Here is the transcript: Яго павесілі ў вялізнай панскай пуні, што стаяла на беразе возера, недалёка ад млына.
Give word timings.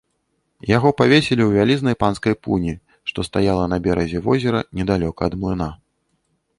Яго 0.77 0.89
павесілі 1.01 1.43
ў 1.45 1.51
вялізнай 1.59 1.95
панскай 2.05 2.35
пуні, 2.47 2.73
што 3.13 3.27
стаяла 3.31 3.65
на 3.75 3.83
беразе 3.87 4.19
возера, 4.31 4.59
недалёка 4.81 5.21
ад 5.33 5.41
млына. 5.41 5.69